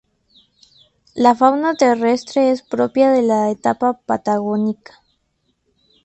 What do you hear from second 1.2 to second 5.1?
fauna terrestre es propia de la estepa patagónica.